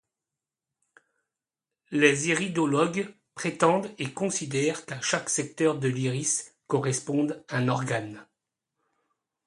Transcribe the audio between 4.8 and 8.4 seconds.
qu'à chaque secteur de l'iris correspond un organe.